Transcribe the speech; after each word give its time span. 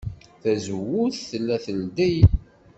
Tazewwut 0.41 1.15
tella 1.29 1.55
teldey. 1.65 2.17